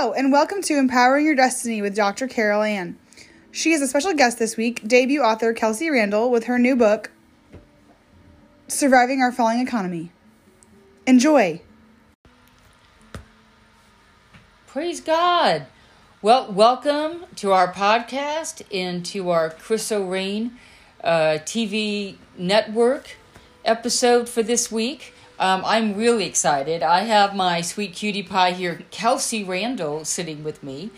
[0.00, 2.26] And welcome to Empowering Your Destiny with Dr.
[2.26, 2.98] Carol Ann.
[3.52, 7.10] She is a special guest this week, debut author Kelsey Randall, with her new book,
[8.66, 10.10] Surviving Our Falling Economy.
[11.06, 11.60] Enjoy!
[14.66, 15.66] Praise God.
[16.22, 20.52] Well, welcome to our podcast and to our Chris O'Rain
[21.04, 23.16] uh, TV network
[23.66, 25.12] episode for this week.
[25.40, 26.82] Um, I'm really excited.
[26.82, 30.90] I have my sweet cutie pie here, Kelsey Randall, sitting with me.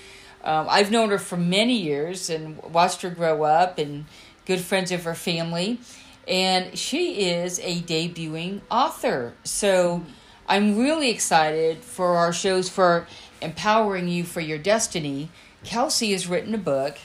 [0.42, 4.04] Um, I've known her for many years and watched her grow up and
[4.44, 5.78] good friends of her family.
[6.26, 9.34] And she is a debuting author.
[9.44, 10.02] So
[10.48, 13.06] I'm really excited for our shows for
[13.40, 15.28] empowering you for your destiny.
[15.62, 16.98] Kelsey has written a book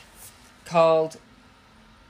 [0.65, 1.17] called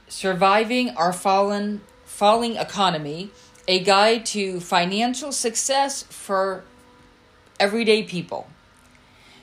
[0.07, 3.31] Surviving Our Fallen Falling Economy
[3.67, 6.63] a guide to financial success for
[7.59, 8.47] everyday people.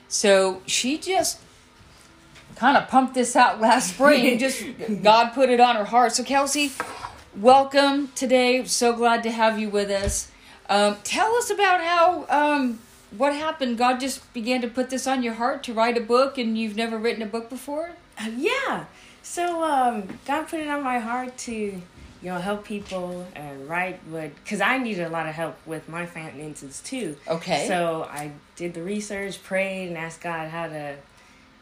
[0.07, 1.39] So she just
[2.55, 4.37] kind of pumped this out last spring.
[4.39, 4.63] just
[5.03, 6.13] God put it on her heart.
[6.13, 6.71] So Kelsey,
[7.35, 8.63] welcome today.
[8.65, 10.31] So glad to have you with us.
[10.67, 12.79] Um, tell us about how um,
[13.15, 13.77] what happened.
[13.77, 16.75] God just began to put this on your heart to write a book, and you've
[16.75, 17.91] never written a book before.
[18.19, 18.85] Uh, yeah.
[19.21, 21.81] So um, God put it on my heart to
[22.25, 25.87] you know, help people and write what, because I needed a lot of help with
[25.87, 27.17] my finances too.
[27.27, 27.67] Okay.
[27.67, 30.95] So I did the research, prayed, and asked God how to,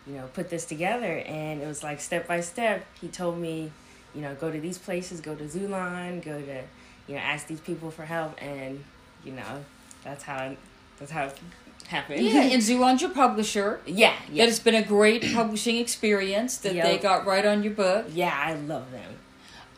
[0.08, 1.18] you know, put this together.
[1.18, 2.86] And it was like step by step.
[3.02, 3.74] He told me,
[4.16, 6.62] you know, go to these places, go to Xulon, go to,
[7.10, 8.42] you know, ask these people for help.
[8.42, 8.86] And,
[9.26, 9.66] you know,
[10.06, 10.56] that's how,
[10.98, 11.38] that's how it
[11.88, 12.22] happened.
[12.22, 13.82] Yeah, and Xulon's your publisher.
[13.86, 14.46] Yeah, yeah.
[14.46, 16.86] That has been a great publishing experience that yep.
[16.86, 18.06] they got right on your book.
[18.14, 19.18] Yeah, I love them.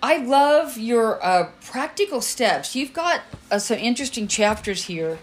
[0.05, 2.75] I love your uh, practical steps.
[2.75, 5.17] You've got uh, some interesting chapters here.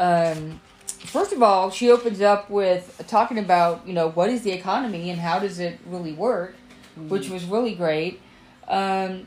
[0.00, 4.52] Um, first of all, she opens up with talking about you know what is the
[4.52, 6.54] economy and how does it really work,
[6.98, 7.10] mm-hmm.
[7.10, 8.18] which was really great.
[8.66, 9.26] Um,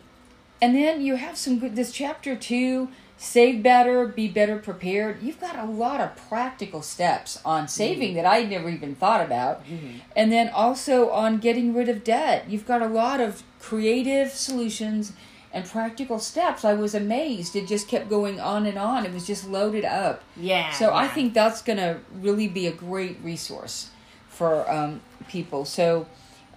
[0.64, 1.76] and then you have some good.
[1.76, 5.22] This chapter two save better, be better prepared.
[5.22, 8.18] You've got a lot of practical steps on saving mm-hmm.
[8.18, 9.66] that I never even thought about.
[9.66, 9.98] Mm-hmm.
[10.16, 12.46] And then also on getting rid of debt.
[12.48, 15.14] You've got a lot of creative solutions
[15.52, 16.64] and practical steps.
[16.64, 17.56] I was amazed.
[17.56, 19.06] It just kept going on and on.
[19.06, 20.24] It was just loaded up.
[20.36, 20.72] Yeah.
[20.72, 20.96] So yeah.
[20.96, 23.90] I think that's going to really be a great resource
[24.30, 25.66] for um, people.
[25.66, 26.06] So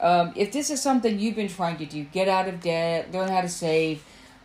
[0.01, 3.31] um, if this is something you've been trying to do, get out of debt, learn
[3.31, 4.05] how to save,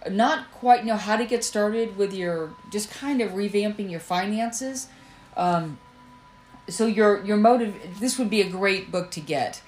[0.10, 4.88] not quite know how to get started with your just kind of revamping your finances.
[5.36, 5.80] Um,
[6.70, 9.62] so your your motive this would be a great book to get.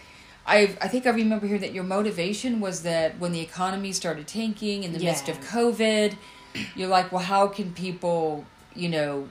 [0.46, 4.28] I I think I remember here that your motivation was that when the economy started
[4.28, 5.12] tanking in the yeah.
[5.12, 6.16] midst of COVID,
[6.76, 9.30] you're like, well, how can people you know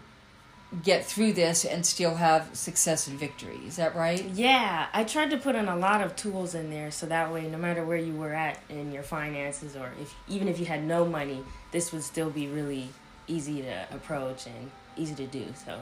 [0.82, 3.58] get through this and still have success and victory.
[3.66, 4.24] Is that right?
[4.24, 7.48] Yeah, I tried to put in a lot of tools in there so that way
[7.48, 10.84] no matter where you were at in your finances or if even if you had
[10.84, 11.42] no money,
[11.72, 12.88] this would still be really
[13.26, 15.46] easy to approach and easy to do.
[15.64, 15.80] So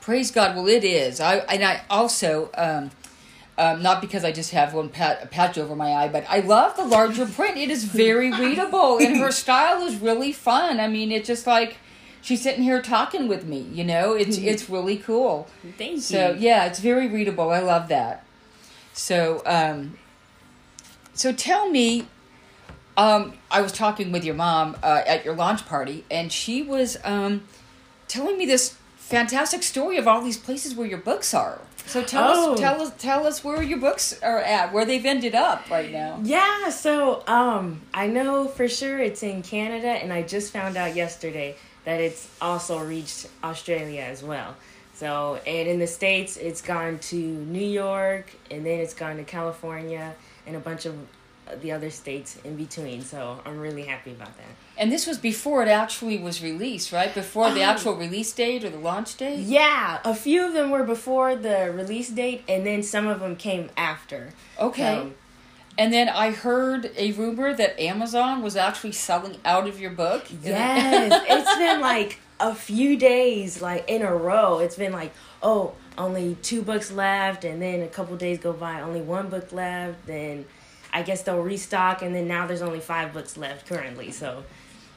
[0.00, 0.56] praise God.
[0.56, 1.20] Well, it is.
[1.20, 2.90] I and I also um,
[3.58, 6.76] um, not because I just have one pat, patch over my eye, but I love
[6.76, 7.58] the larger print.
[7.58, 10.80] It is very readable, and her style is really fun.
[10.80, 11.76] I mean, it's just like
[12.20, 13.60] she's sitting here talking with me.
[13.72, 14.48] You know, it's mm-hmm.
[14.48, 15.48] it's really cool.
[15.78, 16.00] Thank you.
[16.00, 17.50] So yeah, it's very readable.
[17.50, 18.24] I love that.
[18.92, 19.98] So um,
[21.14, 22.06] so tell me.
[22.96, 26.98] Um, I was talking with your mom uh, at your launch party, and she was
[27.02, 27.44] um,
[28.08, 31.60] telling me this fantastic story of all these places where your books are.
[31.86, 32.52] So tell oh.
[32.52, 35.90] us, tell us, tell us where your books are at, where they've ended up right
[35.90, 36.20] now.
[36.22, 40.94] Yeah, so um, I know for sure it's in Canada, and I just found out
[40.94, 44.56] yesterday that it's also reached Australia as well.
[44.94, 49.24] So, and in the States, it's gone to New York, and then it's gone to
[49.24, 50.14] California,
[50.46, 50.94] and a bunch of
[51.62, 53.00] the other states in between.
[53.00, 54.46] So, I'm really happy about that.
[54.76, 57.14] And this was before it actually was released, right?
[57.14, 59.40] Before the um, actual release date or the launch date?
[59.40, 63.36] Yeah, a few of them were before the release date, and then some of them
[63.36, 64.34] came after.
[64.58, 64.96] Okay.
[64.96, 65.14] Um,
[65.80, 70.26] and then I heard a rumor that Amazon was actually selling out of your book.
[70.42, 74.58] Yes, it's been like a few days, like in a row.
[74.58, 75.10] It's been like,
[75.42, 79.52] oh, only two books left, and then a couple days go by, only one book
[79.52, 80.06] left.
[80.06, 80.44] Then
[80.92, 84.12] I guess they'll restock, and then now there's only five books left currently.
[84.12, 84.44] So,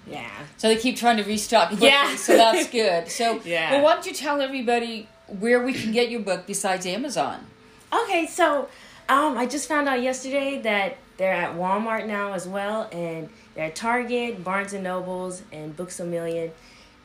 [0.06, 0.32] yeah.
[0.58, 1.88] So they keep trying to restock quickly.
[1.88, 2.18] Yeah.
[2.18, 3.10] so that's good.
[3.10, 3.72] So, yeah.
[3.72, 7.48] Well, why don't you tell everybody where we can get your book besides Amazon?
[7.94, 8.68] Okay, so
[9.10, 13.66] um, I just found out yesterday that they're at Walmart now as well, and they're
[13.66, 16.52] at Target, Barnes and Nobles, and Books a Million.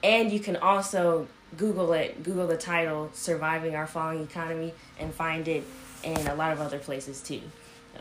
[0.03, 5.47] And you can also Google it, Google the title "Surviving Our Falling Economy" and find
[5.49, 5.65] it
[6.05, 7.41] in a lot of other places too.
[7.95, 8.01] So.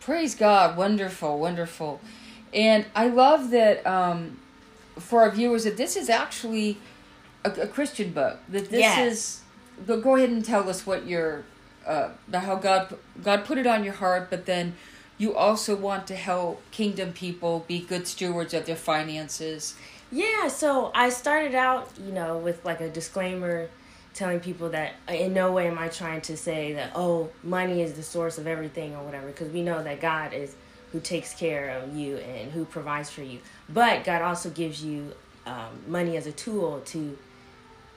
[0.00, 0.76] Praise God!
[0.76, 2.00] Wonderful, wonderful,
[2.52, 4.38] and I love that um,
[4.98, 6.78] for our viewers that this is actually
[7.44, 8.38] a, a Christian book.
[8.48, 9.04] That this Yeah.
[9.04, 9.40] is.
[9.86, 11.44] Go, go ahead and tell us what your
[11.86, 14.74] uh, how God God put it on your heart, but then
[15.18, 19.74] you also want to help kingdom people be good stewards of their finances.
[20.12, 23.68] Yeah, so I started out, you know, with like a disclaimer
[24.14, 27.94] telling people that in no way am I trying to say that, oh, money is
[27.94, 30.54] the source of everything or whatever, because we know that God is
[30.92, 33.40] who takes care of you and who provides for you.
[33.68, 35.12] But God also gives you
[35.44, 37.18] um, money as a tool to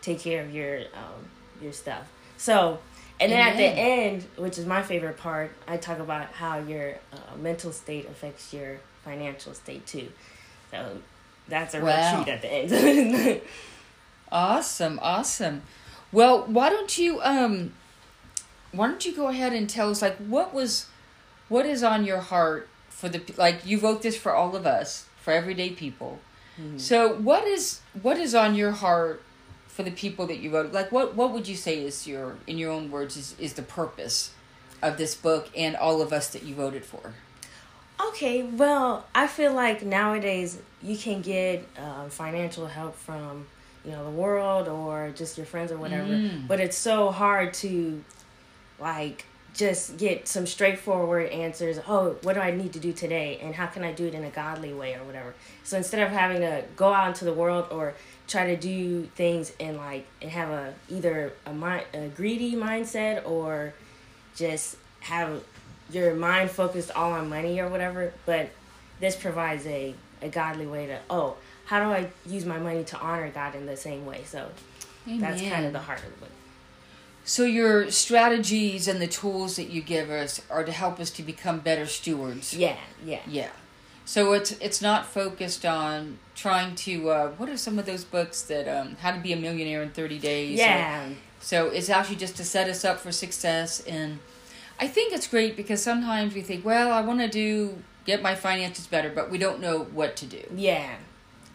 [0.01, 1.29] take care of your um,
[1.61, 2.11] your stuff.
[2.37, 2.79] So,
[3.19, 6.95] and then at the end, which is my favorite part, I talk about how your
[7.11, 10.09] uh, mental state affects your financial state too.
[10.71, 10.97] So
[11.47, 13.41] that's a real treat at the end.
[14.31, 15.63] Awesome, awesome.
[16.11, 17.73] Well, why don't you um
[18.71, 20.85] why don't you go ahead and tell us like what was
[21.47, 25.07] what is on your heart for the like you wrote this for all of us,
[25.21, 26.19] for everyday people.
[26.77, 29.23] So, what is what is on your heart
[29.79, 30.73] for the people that you wrote?
[30.73, 33.61] Like what what would you say is your in your own words is is the
[33.61, 34.31] purpose
[34.81, 37.13] of this book and all of us that you wrote it for?
[38.09, 43.45] okay, well, I feel like nowadays you can get um, financial help from
[43.85, 46.45] you know the world or just your friends or whatever, Mm.
[46.47, 48.03] but it's so hard to
[48.79, 51.79] like just get some straightforward answers.
[51.87, 54.23] Oh, what do I need to do today, and how can I do it in
[54.23, 55.33] a godly way or whatever.
[55.63, 57.95] So instead of having to go out into the world or
[58.29, 63.27] try to do things and like and have a either a mind a greedy mindset
[63.27, 63.73] or
[64.35, 65.43] just have
[65.91, 68.49] your mind focused all on money or whatever but
[68.99, 71.35] this provides a, a godly way to oh
[71.65, 74.47] how do i use my money to honor god in the same way so
[75.07, 76.29] that's kind of the heart of the book
[77.29, 81.21] So your strategies and the tools that you give us are to help us to
[81.21, 82.55] become better stewards.
[82.55, 83.49] yeah yeah Yeah.
[84.05, 88.41] So it's it's not focused on trying to uh, what are some of those books
[88.51, 90.57] that um, how to be a millionaire in thirty days?
[90.59, 91.09] or- yeah
[91.39, 94.19] so it's actually just to set us up for success, and
[94.79, 98.33] I think it's great because sometimes we think, well, I want to do get my
[98.35, 100.43] finances better, but we don't know what to do.
[100.55, 100.95] yeah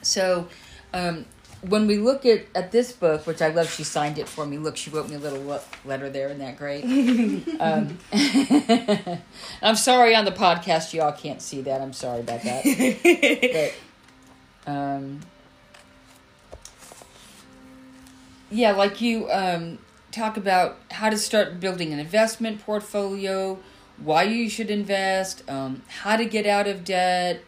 [0.03, 0.47] So
[0.95, 1.27] um,
[1.69, 4.59] when we look at, at this book, which I love, she signed it for me.
[4.59, 6.27] Look, she wrote me a little le- letter there.
[6.29, 6.85] Isn't that great?
[7.61, 7.99] um,
[9.63, 11.81] I'm sorry on the podcast, y'all can't see that.
[11.81, 13.73] I'm sorry about that.
[14.65, 15.21] but um,
[18.51, 19.79] yeah, like you um,
[20.13, 23.59] talk about how to start building an investment portfolio,
[23.99, 27.43] why you should invest, um, how to get out of debt.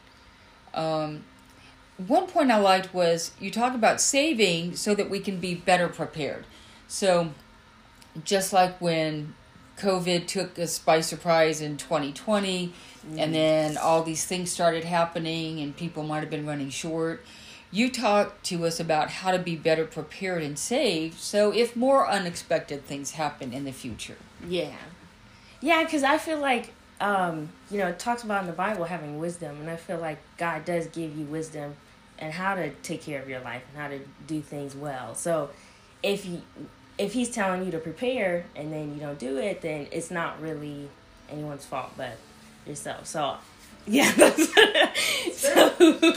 [1.99, 5.89] One point I liked was you talk about saving so that we can be better
[5.89, 6.45] prepared.
[6.89, 7.31] So,
[8.25, 9.35] just like when
[9.79, 12.73] COVID took us by surprise in 2020,
[13.17, 17.25] and then all these things started happening, and people might have been running short.
[17.71, 22.09] You talked to us about how to be better prepared and saved, so if more
[22.09, 24.17] unexpected things happen in the future.
[24.47, 24.75] Yeah.
[25.61, 29.19] Yeah, because I feel like, um, you know, it talks about in the Bible having
[29.19, 31.77] wisdom, and I feel like God does give you wisdom
[32.19, 35.15] and how to take care of your life and how to do things well.
[35.15, 35.51] So
[36.03, 36.43] if you
[36.99, 40.41] if he's telling you to prepare and then you don't do it, then it's not
[40.41, 40.89] really
[41.31, 42.17] anyone's fault but
[42.67, 43.07] yourself.
[43.07, 43.37] So
[43.87, 44.11] yeah,
[45.33, 46.13] so,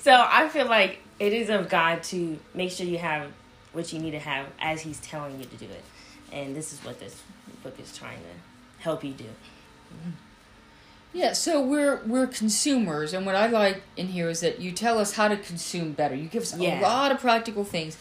[0.00, 3.30] so I feel like it is of God to make sure you have
[3.72, 5.84] what you need to have as he's telling you to do it.
[6.32, 7.20] And this is what this
[7.62, 9.24] book is trying to help you do.
[9.24, 10.10] Mm-hmm.
[11.12, 14.98] Yeah, so we're we're consumers, and what I like in here is that you tell
[14.98, 16.14] us how to consume better.
[16.14, 16.80] You give us Yeah.
[16.80, 17.96] a lot of practical things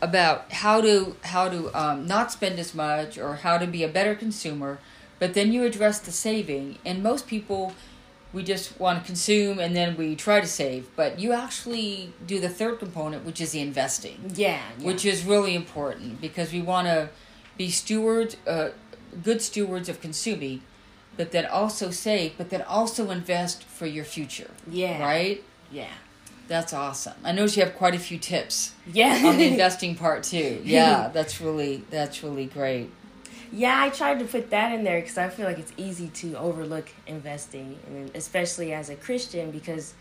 [0.00, 3.88] about how to how to um, not spend as much or how to be a
[3.88, 4.78] better consumer.
[5.20, 7.72] But then you address the saving, and most people
[8.32, 10.88] we just want to consume and then we try to save.
[10.96, 14.86] But you actually do the third component, which is the investing Yeah, yeah.
[14.86, 17.08] which is really important because we want to
[17.58, 18.68] be stewards, uh,
[19.24, 20.62] good stewards of consuming,
[21.16, 24.50] but then also save, but then also invest for your future.
[24.68, 25.00] Yeah.
[25.02, 25.42] Right?
[25.70, 25.88] yeah.
[26.48, 27.14] That's awesome.
[27.22, 29.22] I know you have quite a few tips Yeah.
[29.24, 30.60] on the investing part too.
[30.64, 32.90] Yeah, that's really that's really great.
[33.52, 36.34] Yeah, I tried to put that in there because I feel like it's easy to
[36.34, 39.94] overlook investing, and especially as a Christian, because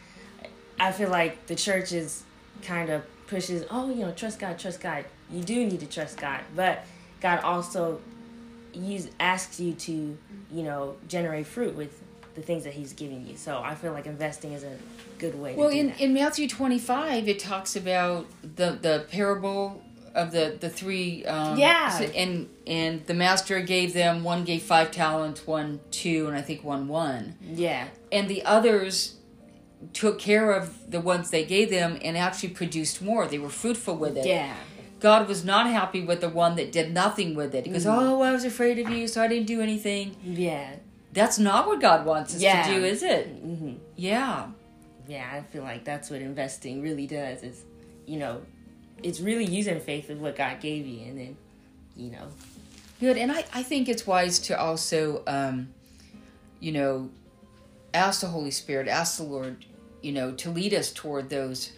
[0.80, 2.24] I feel like the church is
[2.63, 5.06] kind of pushes, oh, you know, trust God, trust God.
[5.32, 6.84] You do need to trust God, but
[7.22, 8.01] God also
[8.74, 9.92] use asks you to,
[10.52, 12.02] you know, generate fruit with
[12.36, 13.36] the things that he's giving you.
[13.38, 14.78] So I feel like investing is a
[15.18, 16.00] good way Well, in, that.
[16.00, 19.82] in Matthew 25, it talks about the, the parable
[20.16, 21.26] of the, the three.
[21.26, 22.00] Um, Yeah.
[22.16, 26.64] And, and the master gave them, one gave five talents, one two, and I think
[26.64, 27.36] one one.
[27.42, 27.88] yeah.
[28.12, 29.16] And the others
[29.94, 33.28] took care of the ones they gave them and actually produced more.
[33.28, 34.26] They were fruitful with it.
[34.26, 34.56] Yeah.
[35.00, 37.65] God was not happy with the one that did nothing with it.
[37.65, 40.15] He goes, Oh, I was afraid of you, so I didn't do anything.
[40.24, 40.75] Yeah.
[41.13, 42.68] That's not what God wants us Yeah.
[42.68, 43.27] to do, is it?
[43.27, 44.48] hmm Yeah.
[45.08, 47.41] Yeah, I feel like that's what investing really does.
[47.44, 47.63] Is
[48.06, 48.41] you know,
[49.01, 51.38] it's really using faith of what God gave you, and then,
[51.96, 52.27] you know,
[53.00, 53.18] Good.
[53.18, 55.70] And I, I think it's wise to also, um,
[56.60, 57.10] you know,
[57.94, 59.63] ask the Holy Spirit, ask the Lord,
[60.01, 61.72] you know, to lead us toward those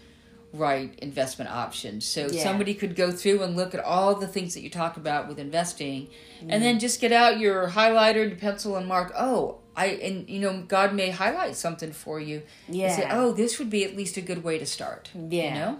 [0.53, 2.05] right investment options.
[2.05, 2.43] So Yeah.
[2.43, 5.39] somebody could go through and look at all the things that you talk about with
[5.39, 6.09] investing
[6.41, 6.59] and Mm-hmm.
[6.61, 10.63] then just get out your highlighter, your pencil and mark, oh, I and you know,
[10.67, 12.41] God may highlight something for you.
[12.67, 13.17] And say, Yeah.
[13.17, 15.09] oh, this would be at least a good way to start.
[15.15, 15.45] Yeah.
[15.45, 15.79] You know?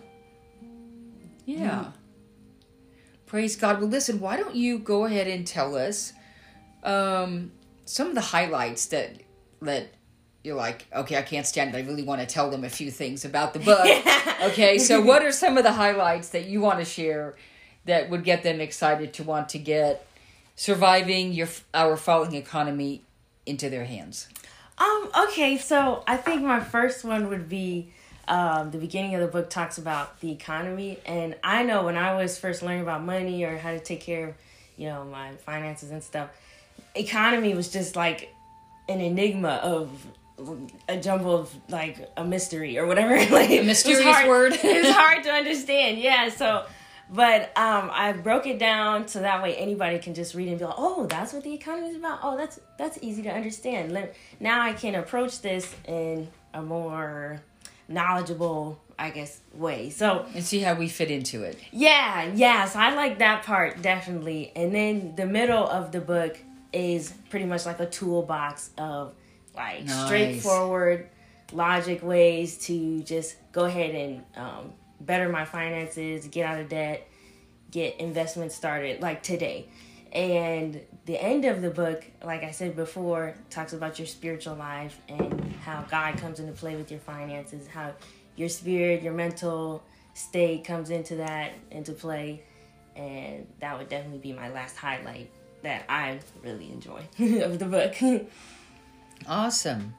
[1.46, 1.86] Yeah.
[3.26, 3.80] Praise God.
[3.80, 6.14] Well, listen, why don't you go ahead and tell us
[6.84, 7.52] um,
[7.86, 9.18] some of the highlights that
[9.62, 9.88] that
[10.44, 11.78] you're like, okay, I can't stand it.
[11.78, 13.86] I really want to tell them a few things about the book.
[14.44, 17.36] okay, so what are some of the highlights that you want to share
[17.86, 20.06] that would get them excited to want to get
[20.56, 23.04] surviving your our falling economy
[23.46, 24.28] into their hands?
[24.78, 27.92] Um, okay, so I think my first one would be
[28.28, 31.00] um, the beginning of the book talks about the economy.
[31.06, 34.30] And I know when I was first learning about money or how to take care
[34.30, 34.36] of,
[34.78, 36.30] you know, my finances and stuff,
[36.96, 38.34] economy was just like
[38.90, 39.92] an enigma of
[40.88, 43.16] a jumble of like a mystery or whatever.
[43.34, 44.54] like a mysterious word.
[44.64, 45.98] it's hard to understand.
[46.00, 46.66] Yeah, so
[47.14, 50.66] but um, I broke it down so that way anybody can just read and be
[50.66, 52.20] like, "Oh, that's what the economy is about.
[52.24, 57.42] Oh, that's that's easy to understand." Let, now I can approach this in a more
[57.88, 59.90] knowledgeable, I guess, way.
[59.90, 61.58] So And see how we fit into it.
[61.72, 62.66] yeah, yeah.
[62.66, 64.52] So I like that part definitely.
[64.56, 66.38] And then the middle of the book
[66.74, 69.14] is pretty much like a toolbox of
[69.56, 70.06] like Nice.
[70.06, 71.10] straightforward
[71.54, 77.08] logic ways to just go ahead and um, better my finances, get out of debt,
[77.72, 79.68] get investments started like today.
[80.14, 85.00] And the end of the book, like I said before, talks about your spiritual life
[85.08, 87.94] and how God comes into play with your finances, how
[88.36, 92.44] your spirit, your mental state comes into that into play.
[92.96, 95.30] And that would definitely be my last highlight
[95.64, 97.02] that I really enjoy
[97.44, 97.96] of the book.
[99.28, 99.94] Awesome.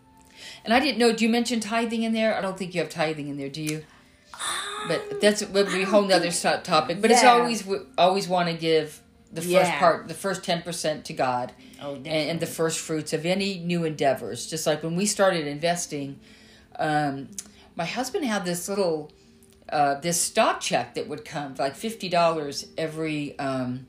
[0.65, 1.13] And I didn't know.
[1.13, 2.37] Do you mention tithing in there?
[2.37, 3.85] I don't think you have tithing in there, do you?
[4.89, 7.01] But that's would be a whole nother so- topic.
[7.01, 9.01] But it's always always want to give
[9.33, 9.79] the first Yeah.
[9.79, 13.59] part, the first ten percent to God, oh, and, and the first fruits of any
[13.59, 14.47] new endeavors.
[14.49, 16.19] Just like when we started investing,
[16.79, 17.29] um,
[17.77, 19.13] my husband had this little
[19.69, 23.87] uh, this stock check that would come like fifty dollars every um,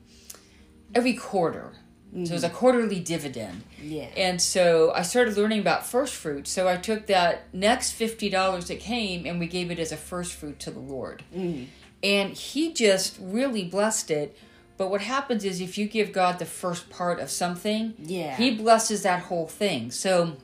[0.94, 1.72] every quarter.
[2.14, 3.64] So it was a quarterly dividend.
[3.82, 4.04] yeah.
[4.16, 6.46] And so I started learning about first fruit.
[6.46, 9.96] So I took that next fifty dollars that came and we gave it as a
[9.96, 11.24] first fruit to the Lord.
[11.34, 11.66] Mm.
[12.04, 14.36] And he just really blessed it.
[14.76, 18.36] But what happens is if you give God the first part of something, Yeah.
[18.36, 19.90] he blesses that whole thing.
[19.90, 20.36] So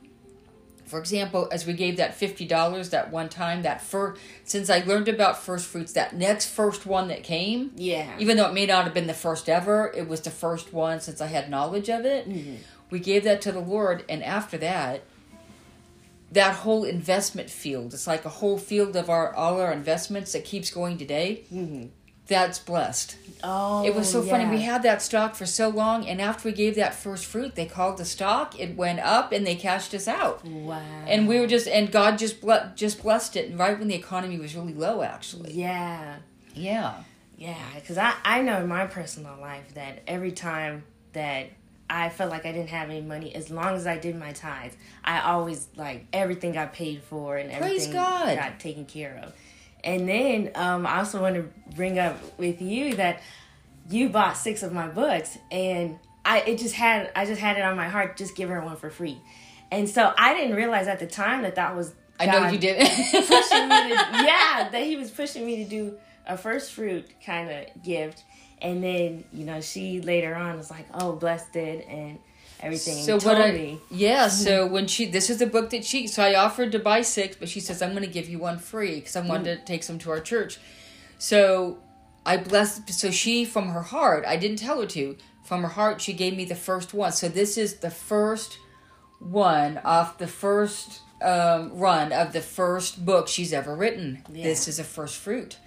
[0.90, 4.80] for example, as we gave that fifty dollars that one time, that first since I
[4.80, 8.16] learned about first fruits, that next first one that came, yeah.
[8.18, 11.00] even though it may not have been the first ever, it was the first one
[11.00, 12.28] since I had knowledge of it.
[12.28, 12.56] Mm-hmm.
[12.90, 15.04] We gave that to the Lord, and after that,
[16.32, 20.44] that whole investment field, it's like a whole field of our all our investments that
[20.44, 21.44] keeps going today.
[21.54, 21.87] Mm-hmm.
[22.31, 23.17] That's blessed.
[23.45, 24.47] oh, It was oh, so funny.
[24.49, 27.67] We had that stock for so long, and after we gave that first fruit, they
[27.67, 28.59] called the stock.
[28.59, 30.45] It went up, and they cashed us out.
[30.45, 30.81] Wow.
[31.07, 34.39] And we were just, and God just ble- just blessed it, right when the economy
[34.39, 35.53] was really low, actually.
[35.53, 36.17] yeah.
[36.55, 37.03] Yeah.
[37.37, 40.85] Yeah, because I, I know in my personal life that every time
[41.15, 41.47] that
[41.89, 44.77] I felt like I didn't have any money, as long as I did my tithes,
[45.03, 48.37] I always, like, everything got paid for and Praise everything God.
[48.37, 49.33] got taken care of.
[49.83, 53.21] And then um, I also want to bring up with you that
[53.89, 57.63] you bought six of my books, and I it just had I just had it
[57.63, 59.19] on my heart just give her one for free,
[59.71, 62.79] and so I didn't realize at the time that that was I know you did.
[62.79, 67.51] pushing me to yeah that he was pushing me to do a first fruit kind
[67.51, 68.23] of gift
[68.61, 72.19] and then you know she later on was like oh blessed it and
[72.61, 76.07] everything So what I me yeah, so when she this is the book that she
[76.07, 78.59] so I offered to buy six, but she says I'm going to give you one
[78.59, 80.59] free because I wanted to take some to our church.
[81.19, 81.79] So
[82.25, 82.90] I blessed.
[82.93, 85.17] So she from her heart, I didn't tell her to.
[85.43, 87.12] From her heart, she gave me the first one.
[87.12, 88.59] So this is the first
[89.19, 94.23] one off the first um, run of the first book she's ever written.
[94.29, 95.59] This is a first fruit.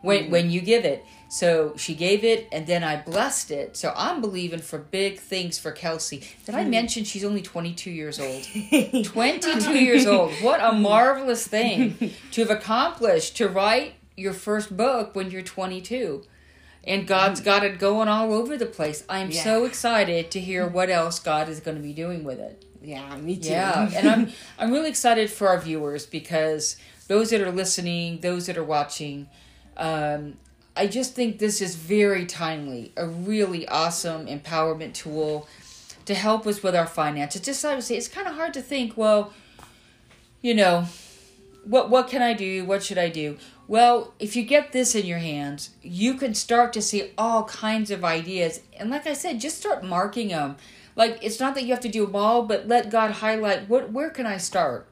[0.00, 3.76] When when you give it, so she gave it, and then I blessed it.
[3.76, 6.22] So I'm believing for big things for Kelsey.
[6.46, 8.42] Did I mention she's only 22 years old?
[9.04, 10.32] 22 years old.
[10.40, 16.22] What a marvelous thing to have accomplished to write your first book when you're 22.
[16.84, 19.04] And God's got it going all over the place.
[19.08, 19.44] I'm Yeah.
[19.44, 22.64] so excited to hear what else God is going to be doing with it.
[22.80, 23.50] Yeah, me too.
[23.50, 26.76] Yeah, and I'm I'm really excited for our viewers because
[27.08, 29.28] those that are listening, those that are watching,
[29.76, 30.38] um,
[30.78, 35.48] I just think this is very timely, a really awesome empowerment tool
[36.04, 37.40] to help us with our finances.
[37.40, 38.96] Just I would say, it's kind of hard to think.
[38.96, 39.32] Well,
[40.40, 40.86] you know,
[41.64, 42.64] what what can I do?
[42.64, 43.38] What should I do?
[43.66, 47.90] Well, if you get this in your hands, you can start to see all kinds
[47.90, 48.60] of ideas.
[48.78, 50.56] And like I said, just start marking them.
[50.94, 53.90] Like it's not that you have to do them all, but let God highlight what
[53.90, 54.86] where can I start?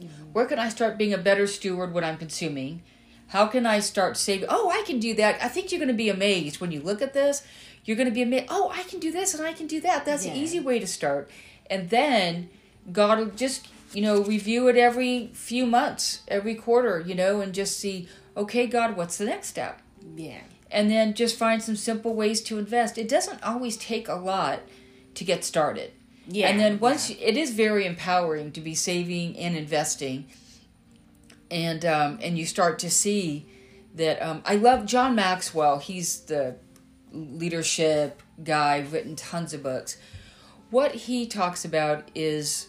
[0.00, 0.32] Mm-hmm.
[0.32, 2.82] Where can I start being a better steward when I'm consuming?
[3.28, 4.48] How can I start saving?
[4.50, 5.42] Oh, I can do that.
[5.42, 7.42] I think you're going to be amazed when you look at this.
[7.84, 8.46] You're going to be amazed.
[8.48, 10.04] Oh, I can do this and I can do that.
[10.04, 10.32] That's Yeah.
[10.32, 11.30] an easy way to start.
[11.70, 12.48] And then
[12.92, 17.54] God will just, you know, review it every few months, every quarter, you know, and
[17.54, 19.80] just see, okay, God, what's the next step?
[20.16, 20.40] Yeah.
[20.70, 22.98] And then just find some simple ways to invest.
[22.98, 24.60] It doesn't always take a lot
[25.14, 25.92] to get started.
[26.26, 26.48] Yeah.
[26.48, 30.26] And then once you, it is very empowering to be saving and investing,
[31.50, 33.46] and um, and you start to see
[33.94, 35.78] that um, I love John Maxwell.
[35.78, 36.56] He's the
[37.12, 39.98] leadership guy, written tons of books.
[40.70, 42.68] What he talks about is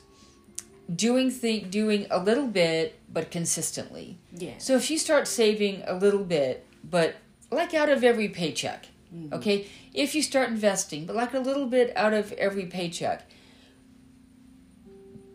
[0.93, 4.17] doing th- doing a little bit but consistently.
[4.31, 4.53] Yeah.
[4.57, 7.15] So if you start saving a little bit, but
[7.51, 8.87] like out of every paycheck,
[9.33, 9.67] okay?
[9.93, 13.27] If you start investing, but like a little bit out of every paycheck,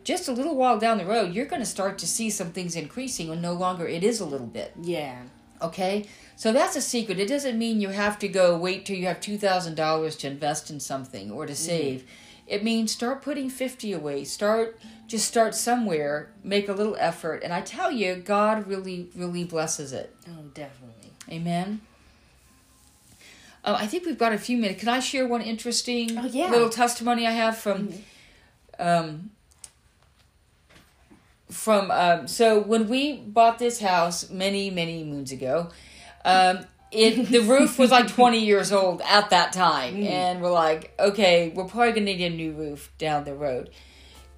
[0.05, 2.75] just a little while down the road, you're going to start to see some things
[2.77, 4.71] increasing when no longer it is a little bit.
[4.81, 5.23] Yeah.
[5.61, 6.05] Okay?
[6.37, 7.19] So that's a secret.
[7.19, 10.79] It doesn't mean you have to go wait till you have $2,000 to invest in
[10.79, 12.05] something or to save.
[12.47, 14.23] It means start putting 50 away.
[14.23, 19.43] Start just start somewhere, make a little effort, and I tell you God really really
[19.43, 20.15] blesses it.
[20.27, 21.11] Oh, definitely.
[21.31, 21.81] Amen.
[23.63, 24.79] Uh, I think we've got a few minutes.
[24.79, 26.49] Can I share one interesting Oh, yeah.
[26.51, 27.89] little testimony I have from
[28.77, 29.31] um,
[31.49, 35.69] from um, so when we bought this house many many moons ago,
[36.23, 36.59] um,
[36.91, 41.51] it the roof was like twenty years old at that time, and we're like, okay,
[41.55, 43.69] we're probably gonna need a new roof down the road,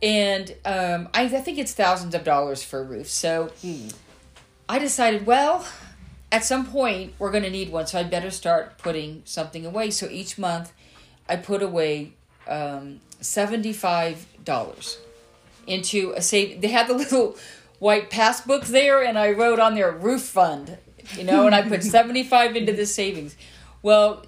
[0.02, 3.08] and um, I, I think it's thousands of dollars for a roof.
[3.08, 3.52] So
[4.68, 5.66] I decided, well,
[6.32, 9.92] at some point we're to need one, so I better start putting something away.
[9.92, 10.74] So each month,
[11.30, 12.14] I put away
[12.48, 14.98] um, seventy-five dollars
[15.68, 16.62] into a save.
[16.62, 17.38] They had the little
[17.80, 20.78] white passbook there, and I wrote on there roof fund,
[21.16, 23.36] you know, and I put seventy-five into the savings.
[23.82, 24.26] Well,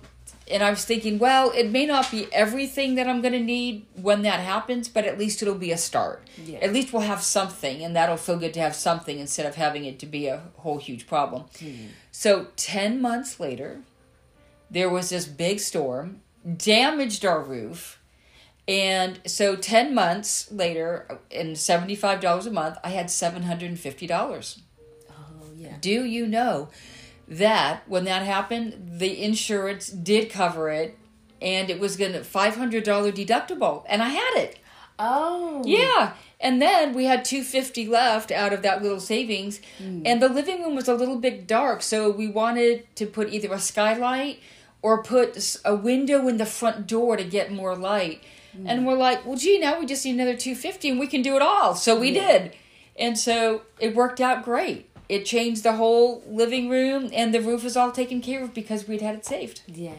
[0.49, 3.85] and I was thinking, well, it may not be everything that I'm going to need
[3.95, 6.23] when that happens, but at least it'll be a start.
[6.43, 6.59] Yeah.
[6.59, 9.85] At least we'll have something, and that'll feel good to have something instead of having
[9.85, 11.45] it to be a whole huge problem.
[11.59, 11.87] Hmm.
[12.11, 13.81] So, 10 months later,
[14.71, 16.21] there was this big storm,
[16.57, 17.98] damaged our roof.
[18.69, 24.59] And so 10 months later, and $75 a month, I had $750.
[25.09, 25.15] Oh,
[25.55, 25.77] yeah.
[25.81, 26.69] Do you know
[27.27, 30.99] that when that happened, the insurance did cover it
[31.41, 34.59] and it was going to $500 deductible and I had it.
[34.99, 35.63] Oh.
[35.65, 36.13] Yeah.
[36.39, 40.03] And then we had 250 left out of that little savings hmm.
[40.05, 43.51] and the living room was a little bit dark, so we wanted to put either
[43.51, 44.39] a skylight
[44.83, 48.23] or put a window in the front door to get more light.
[48.67, 51.35] And we're like, well, gee, now we just need another 250 and we can do
[51.35, 51.75] it all.
[51.75, 52.55] So we did.
[52.97, 54.89] And so it worked out great.
[55.07, 58.87] It changed the whole living room and the roof was all taken care of because
[58.87, 59.61] we'd had it saved.
[59.67, 59.93] Yeah.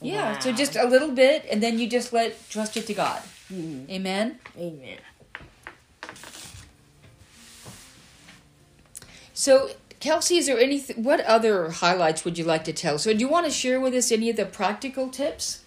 [0.00, 0.38] Yeah.
[0.38, 3.22] So just a little bit and then you just let trust it to God.
[3.52, 3.90] Mm-hmm.
[3.90, 4.38] Amen.
[4.58, 4.98] Amen.
[9.40, 11.02] So, Kelsey, is there anything?
[11.02, 12.98] What other highlights would you like to tell?
[12.98, 15.62] So, do you want to share with us any of the practical tips?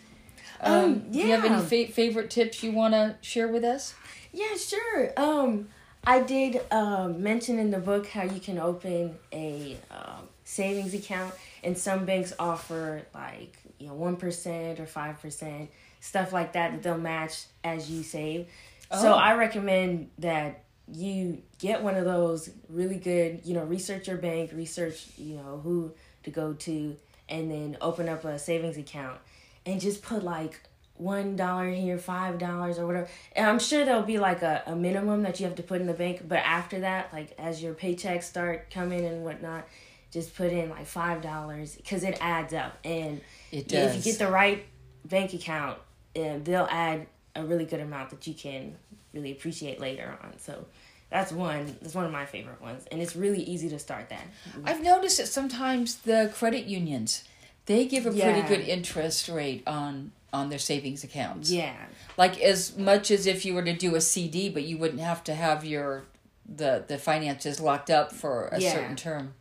[0.63, 3.93] Um, do you have any fa- favorite tips you want to share with us?
[4.32, 5.12] Yeah, sure.
[5.17, 5.67] Um,
[6.06, 11.34] I did um, mention in the book how you can open a um, savings account,
[11.63, 16.71] and some banks offer like you know one percent or five percent stuff like that
[16.71, 18.47] that they'll match as you save.
[18.91, 19.17] So Oh.
[19.17, 23.41] I recommend that you get one of those really good.
[23.45, 26.97] You know, research your bank, research you know who to go to,
[27.30, 29.19] and then open up a savings account,
[29.65, 30.62] and just put like
[30.95, 33.08] one dollar here, five dollars or whatever.
[33.36, 35.88] And I'm sure there'll be like a, a minimum that you have to put in
[35.88, 39.67] the bank, but after that, like as your paychecks start coming and whatnot,
[40.12, 42.78] just put in like five dollars because it adds up.
[42.84, 43.21] And
[43.52, 44.65] It yeah, if you get the right
[45.06, 45.80] bank account,
[46.15, 48.76] uh, they'll add a really good amount that you can
[49.13, 50.38] really appreciate later on.
[50.38, 50.65] So
[51.10, 51.76] that's one.
[51.82, 54.26] That's one of my favorite ones, and it's really easy to start that.
[54.63, 57.23] I've noticed that sometimes the credit unions
[57.65, 58.32] they give a Yeah.
[58.32, 61.52] pretty good interest rate on on their savings accounts.
[61.52, 61.76] Yeah,
[62.17, 65.23] Like as much as if you were to do a CD, but you wouldn't have
[65.26, 66.06] to have your
[66.43, 68.73] the the finances locked up for a Yeah.
[68.73, 69.36] certain term.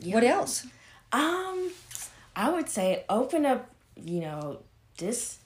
[0.00, 0.14] Yeah.
[0.14, 0.66] What else?
[1.12, 1.70] Um,
[2.34, 4.58] I would say open up, you know,
[4.98, 5.38] just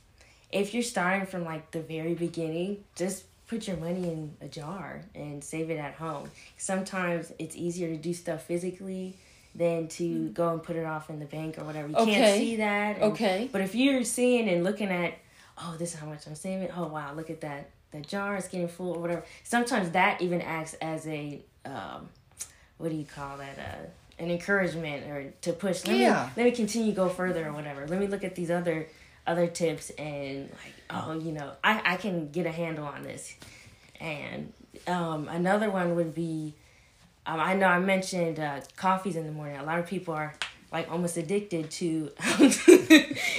[0.51, 5.03] if you're starting from like the very beginning, just put your money in a jar
[5.15, 6.31] and save it at home.
[6.57, 9.17] Sometimes it's easier to do stuff physically
[9.59, 11.89] than to go and put it off in the bank or whatever.
[11.89, 12.15] You Okay.
[12.15, 12.95] can't see that.
[12.97, 13.49] and- Okay.
[13.53, 15.15] But if you're seeing and looking at,
[15.59, 16.69] oh, this is how much I'm saving.
[16.77, 17.71] Oh wow, look at that.
[17.91, 19.25] That jar is getting full or whatever.
[19.43, 22.09] Sometimes that even acts as a um,
[22.79, 23.59] what do you call that?
[23.59, 23.87] Uh,
[24.23, 25.85] an encouragement or to push.
[25.87, 26.27] Let Yeah.
[26.37, 27.87] me let me continue go further or whatever.
[27.87, 28.87] Let me look at these other
[29.27, 33.35] other tips and like oh you know I I can get a handle on this.
[34.01, 34.53] And
[34.87, 36.55] um, another one would be
[37.29, 39.57] um, I know I mentioned uh, coffees in the morning.
[39.59, 40.35] A lot of people are
[40.73, 42.11] like almost addicted to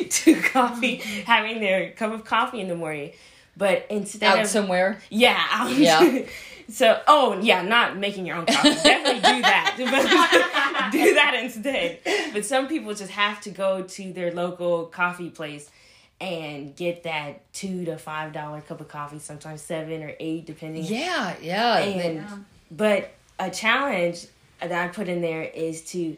[0.09, 3.11] to coffee, having their cup of coffee in the morning.
[3.57, 5.01] But instead Out of somewhere.
[5.09, 6.21] yeah, out- Yeah.
[6.69, 8.69] so oh yeah, not making your own coffee.
[8.69, 9.75] Definitely do that.
[10.91, 11.99] do that instead.
[12.33, 15.69] But some people just have to go to their local coffee place
[16.21, 20.83] and get that two to five dollar cup of coffee, sometimes seven or eight, depending
[20.83, 21.77] Yeah, yeah.
[21.79, 24.27] and but a challenge
[24.59, 26.17] that I put in there is to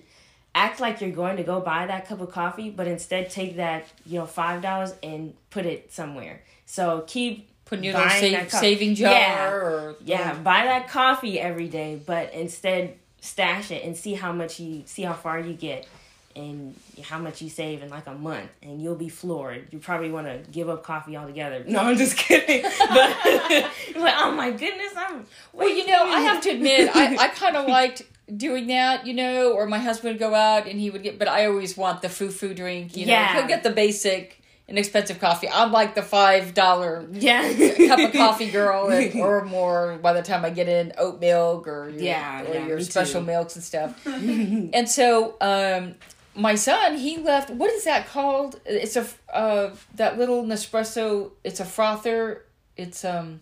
[0.53, 3.85] act like you're going to go buy that cup of coffee, but instead take that
[4.05, 6.41] you know five dollars and put it somewhere.
[6.65, 9.49] So keep putting in your save, saving jar Yeah.
[9.51, 14.59] or yeah, buy that coffee every day, but instead stash it and see how much
[14.59, 15.87] you see how far you get
[16.35, 19.67] and how much you save in like a month and you'll be floored.
[19.71, 21.63] You probably want to give up coffee altogether.
[21.67, 22.63] No, I'm just kidding.
[22.79, 23.17] But
[23.95, 27.55] like, oh my goodness, I'm Well, you know, I have to admit, I, I kind
[27.55, 28.03] of liked
[28.35, 31.27] doing that, you know, or my husband would go out and he would get, but
[31.27, 33.11] I always want the foo foo drink, you know.
[33.13, 33.33] Yeah.
[33.33, 35.49] He'll get the basic, inexpensive coffee.
[35.49, 40.45] I'm like the $5 yeah cup of coffee girl and, or more by the time
[40.45, 43.27] I get in oat milk or your, Yeah, or yeah, your special too.
[43.27, 43.99] milks and stuff.
[44.07, 45.95] and so, um,
[46.35, 48.59] my son, he left, what is that called?
[48.65, 52.43] It's a, uh, that little Nespresso, it's a frother.
[52.77, 53.41] It's, um,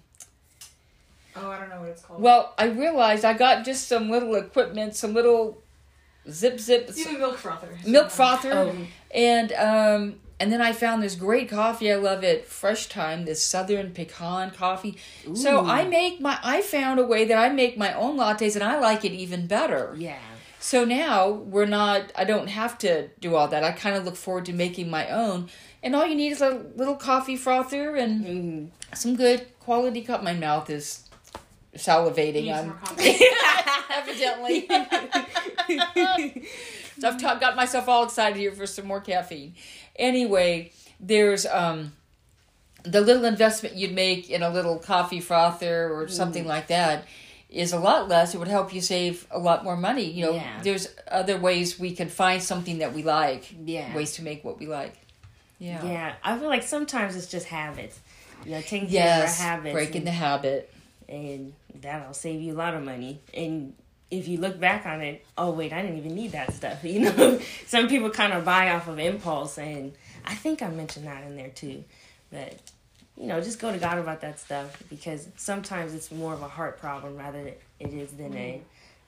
[1.35, 2.21] Oh, I don't know what it's called.
[2.21, 5.61] well, I realized I got just some little equipment, some little
[6.29, 7.69] zip zip Even milk frother.
[7.85, 8.75] milk frother, Oh.
[9.13, 11.91] and um, and then I found this great coffee.
[11.91, 14.97] I love it, Fresh Time, this Southern pecan coffee.
[15.35, 16.39] So I make my.
[16.43, 19.47] I found a way that I make my own lattes, and I like it even
[19.47, 19.93] better.
[19.97, 20.17] yeah
[20.59, 22.11] So now we're not.
[22.15, 23.63] I don't have to do all that.
[23.63, 25.49] I kind of look forward to making my own.
[25.81, 28.97] And all you need is a little coffee frother and Mhm.
[28.97, 30.21] some good quality cup.
[30.23, 31.03] My mouth is
[31.75, 32.43] salivating.
[32.43, 33.19] Need I'm more coffee.
[33.89, 34.67] evidently.
[36.99, 39.55] so I've ta- got myself all excited here for some more caffeine.
[39.95, 41.93] Anyway, there's um,
[42.83, 47.05] the little investment you'd make in a little coffee frother or something like that
[47.49, 48.33] is a lot less.
[48.35, 50.03] It would help you save a lot more money.
[50.05, 50.59] You know, Yeah.
[50.61, 53.53] there's other ways we can find something that we like.
[53.65, 53.95] Yeah.
[53.95, 54.93] Ways to make what we like.
[55.57, 55.83] Yeah.
[55.85, 57.99] yeah I feel like sometimes it's just habits
[58.45, 59.39] you know taking care of Yes.
[59.41, 60.71] habits Breaking and, the habit.
[61.09, 63.73] and that'll save you a lot of money and
[64.09, 66.99] if you look back on it oh wait I didn't even need that stuff you
[67.01, 69.91] know some people kind of buy off of impulse and
[70.23, 71.83] I think I mentioned that in there too
[72.31, 72.53] but
[73.19, 76.47] you know just go to God about that stuff because sometimes it's more of a
[76.47, 78.61] heart problem rather than it is than a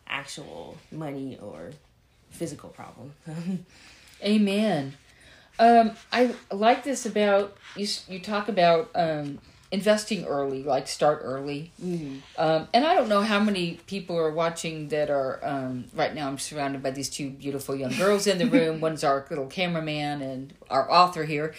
[0.07, 1.71] actual money or
[2.29, 3.13] physical problem
[4.23, 4.93] Amen.
[5.59, 7.87] Um, I like this about you.
[8.07, 9.39] You talk about um,
[9.71, 11.71] investing early, like start early.
[12.37, 16.27] Um, and I don't know how many people are watching that are um, right now.
[16.27, 18.79] I'm surrounded by these two beautiful young girls in the room.
[18.81, 21.53] One's our little cameraman and our author here.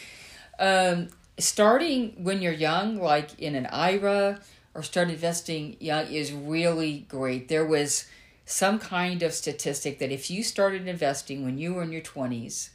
[0.59, 4.41] Um, starting when you're young, like in an IRA
[4.75, 7.49] or start investing young, is really great.
[7.49, 8.07] There was
[8.45, 12.71] some kind of statistic that if you started investing when you were in your 20s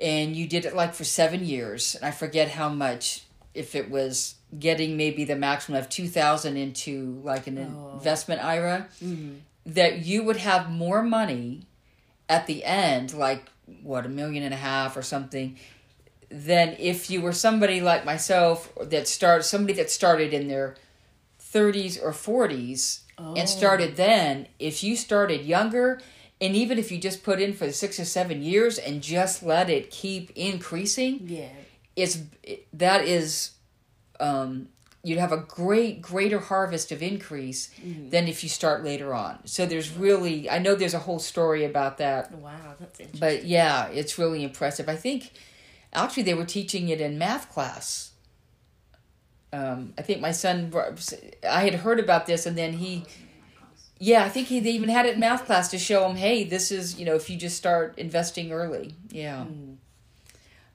[0.00, 3.90] and you did it like for seven years, and I forget how much, if it
[3.90, 7.92] was getting maybe the maximum of 2000 into like an Oh.
[7.94, 9.34] investment IRA, mm-hmm.
[9.66, 11.62] that you would have more money
[12.28, 13.44] at the end, like
[13.82, 15.56] what, a million and a half or something,
[16.36, 20.74] then if you were somebody like myself that started somebody that started in their
[21.40, 23.34] 30s or 40s Oh.
[23.36, 26.00] and started then, if you started younger
[26.40, 29.70] and even if you just put in for 6 or 7 years and just let
[29.70, 31.46] it keep increasing, Yeah.
[31.94, 32.18] it's
[32.72, 33.52] that is
[34.18, 34.66] um
[35.04, 37.70] you'd have a great greater harvest of increase
[38.10, 39.38] than if you start later on.
[39.46, 43.20] So there's really I know there's a whole story about that Wow, that's interesting.
[43.20, 44.88] but yeah, it's really impressive.
[44.88, 45.30] I think
[45.94, 48.12] actually they were teaching it in math class.
[49.52, 50.72] Um, I think my son,
[51.48, 53.04] I had heard about this, and then he,
[53.98, 56.42] yeah, I think he they even had it in math class to show him, hey,
[56.44, 59.44] this is you know if you just start investing early, yeah.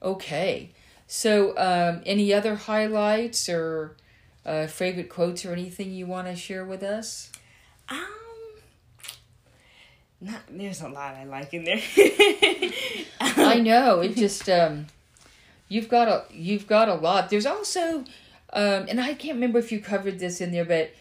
[0.02, 0.72] Okay,
[1.08, 3.98] so um, any other highlights or
[4.46, 7.32] uh, favorite quotes or anything you want to share with us?
[7.90, 7.98] Um,
[10.22, 11.82] not there's a lot I like in there.
[13.22, 14.88] I know it just um,
[15.70, 17.30] you've got a you've got a lot.
[17.30, 18.04] There's also
[18.52, 20.92] um, and I can't remember if you covered this in there, but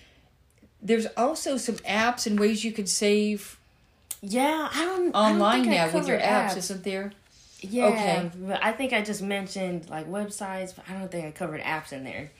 [0.80, 3.58] there's also some apps and ways you can save
[4.20, 7.12] yeah, I don't I don't online I now with your covered apps, isn't there?
[7.60, 8.30] Yeah, Okay.
[8.36, 11.92] but I think I just mentioned like websites, but I don't think I covered apps
[11.92, 12.30] in there.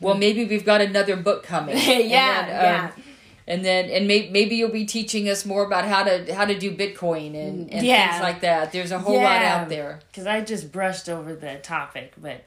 [0.00, 1.76] Well, maybe we've got another book coming.
[1.78, 3.13] yeah, then, um, yeah.
[3.46, 6.58] And then, and may, maybe you'll be teaching us more about how to how to
[6.58, 8.10] do Bitcoin and, and Yeah.
[8.12, 8.72] things like that.
[8.72, 10.00] There's a whole lot out there.
[10.10, 12.44] Because I just brushed over the topic, but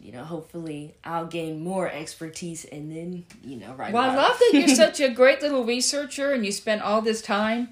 [0.00, 3.92] you know, hopefully I'll gain more expertise and then you know write.
[3.92, 7.22] Well, I love that you're such a great little researcher and you spent all this
[7.22, 7.70] time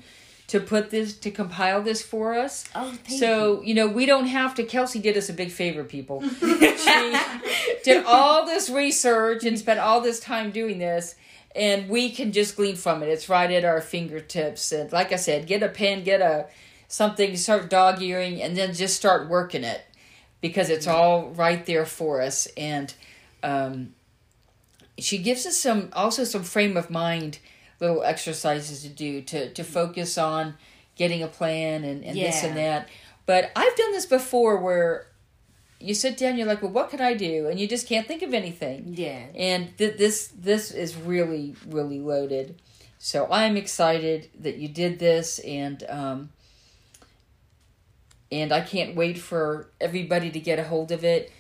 [0.49, 2.65] to put this to compile this for us.
[2.75, 4.65] Oh, thank so you know we don't have to.
[4.65, 6.23] Kelsey did us a big favor, people.
[6.41, 7.17] she
[7.85, 11.17] did all this research and spent all this time doing this,
[11.57, 13.09] and we can just glean from it.
[13.09, 14.73] It's right at our fingertips.
[14.73, 16.47] And like I said, get a pen, get a
[16.89, 19.83] something, start dog earing, and then just start working it
[20.41, 22.47] because it's all right there for us.
[22.57, 22.93] And
[23.43, 23.95] um,
[24.99, 27.39] she gives us some also some frame of mind
[27.81, 30.55] little exercises to do to to focus on
[30.97, 32.89] getting a plan and, and this and that.
[33.27, 35.09] But I've done this before where
[35.81, 37.49] you sit down, you're like, well, what can I do?
[37.49, 38.95] And you just can't think of anything.
[38.97, 39.27] Yeah.
[39.35, 42.61] And th- this this is really really loaded.
[42.99, 46.31] So I'm excited that you did this, and um,
[48.33, 51.31] and I can't wait for everybody to get a hold of it.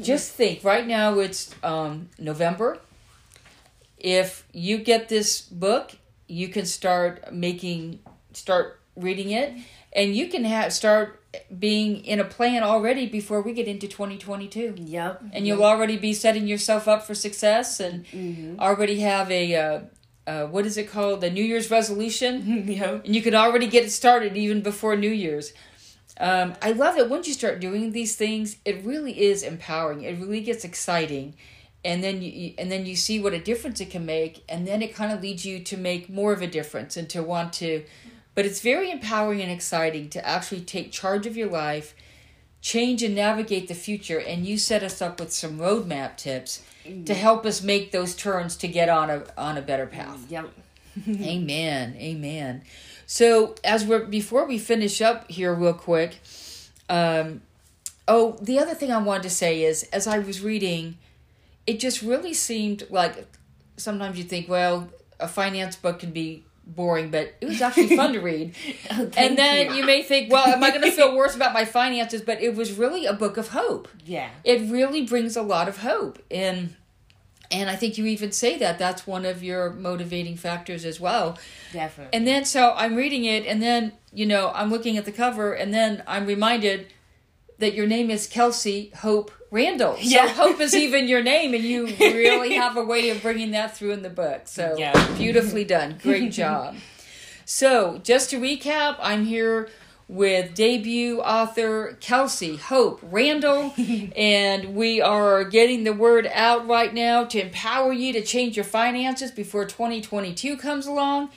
[0.00, 2.78] Just think, right now it's um, November.
[3.98, 5.92] If you get this book,
[6.28, 8.00] you can start making,
[8.32, 9.54] start reading it,
[9.92, 11.22] and you can have start
[11.58, 15.22] being in a plan already before we get into 2022 Yep.
[15.32, 18.04] and you'll already be setting yourself up for success and
[18.60, 19.80] already have a uh,
[20.26, 21.22] uh, what is it called?
[21.22, 22.64] A new year's resolution?
[22.68, 23.04] Yep.
[23.06, 25.52] and you can already get it started even before new year's.
[26.18, 30.02] Um, i love it once you start doing these things it really is empowering.
[30.02, 31.34] It really gets exciting.
[31.84, 34.82] And then you and then you see what a difference it can make and then
[34.82, 37.84] it kind of leads you to make more of a difference and to want to
[38.36, 41.96] but it's very empowering and exciting to actually take charge of your life
[42.60, 46.62] change and navigate the future and you set us up with some roadmap tips
[47.04, 50.30] to help us make those turns to get on a on a better path.
[50.30, 50.50] Yep.
[51.08, 52.62] amen amen.
[53.06, 56.18] So as we're before we finish up here real quick
[56.88, 57.42] um
[58.08, 60.96] oh the other thing i wanted to say is as i was reading
[61.66, 63.26] it just really seemed like
[63.76, 68.12] sometimes you think well a finance book can be boring but it was actually fun
[68.12, 68.52] to read
[68.90, 69.74] Oh, and then you.
[69.76, 69.84] you.
[69.86, 72.72] may think well am i going to feel worse about my finances but it was
[72.72, 74.30] really a book of hope Yeah.
[74.42, 76.74] it really brings a lot of hope and
[77.52, 81.38] and i think you even say that that's one of your motivating factors as well
[81.72, 82.16] Definitely.
[82.18, 85.52] and then so i'm reading it and then you know i'm looking at the cover
[85.52, 86.88] and then i'm reminded
[87.58, 90.28] that your name is kelsey hope randall so Yeah.
[90.28, 93.92] hope is even your name and you really have a way of bringing that through
[93.92, 94.92] in the book so Yeah.
[95.16, 96.76] beautifully done great job
[97.48, 99.68] so, just to recap, I'm here
[100.08, 103.72] with debut author Kelsey Hope Randall,
[104.16, 108.64] and we are getting the word out right now to empower you to change your
[108.64, 111.30] finances before 2022 comes along.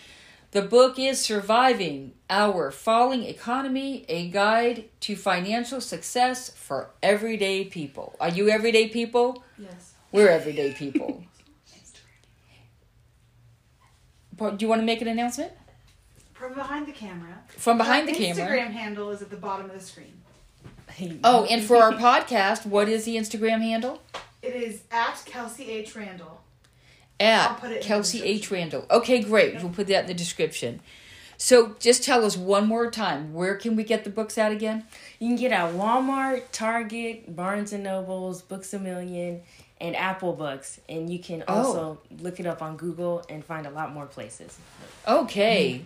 [0.51, 8.15] The book is Surviving Our Falling Economy A Guide to Financial Success for Everyday People.
[8.19, 9.43] Are you everyday people?
[9.59, 9.93] Yes.
[10.11, 11.23] We're everyday people.
[14.39, 15.51] Do you want to make an announcement?
[16.33, 17.43] From behind the camera.
[17.49, 18.47] From behind the camera.
[18.47, 20.19] Instagram handle is at the bottom of the screen.
[21.23, 24.01] Oh, and for our podcast, what is the Instagram handle?
[24.41, 25.95] It is at Kelsey H.
[25.95, 26.41] Randall.
[27.19, 28.49] At I'll put it in the Kelsey H.
[28.51, 28.85] Randall.
[28.89, 29.55] Okay, great.
[29.55, 30.81] We'll put that in the description.
[31.37, 34.83] So just tell us one more time, where can we get the books at again?
[35.19, 39.41] You can get at Walmart, Target, Barnes and Nobles, Books a Million,
[39.79, 40.81] and Apple Books.
[40.89, 44.57] And you can also look it up on Google and find a lot more places.
[45.07, 45.83] Okay.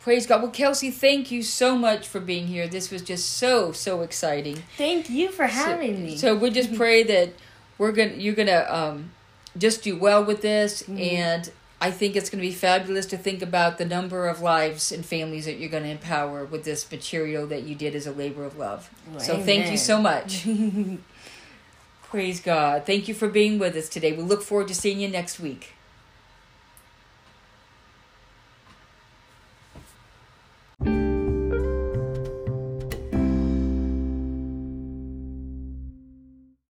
[0.00, 0.42] Praise God.
[0.42, 2.66] Well, Kelsey, thank you so much for being here.
[2.66, 4.62] This was just so, so exciting.
[4.78, 6.16] Thank you for having so, me.
[6.16, 7.30] So we just pray that
[7.78, 9.10] we're gonna you're gonna um
[9.56, 10.98] just do well with this mm-hmm.
[10.98, 14.90] and I think it's going to be fabulous to think about the number of lives
[14.90, 18.12] and families that you're going to empower with this material that you did as a
[18.12, 18.90] labor of love.
[19.18, 20.46] so thank you so much.
[22.04, 22.86] Praise God.
[22.86, 24.12] Thank you for being with us today.
[24.12, 25.74] We look forward to seeing you next week.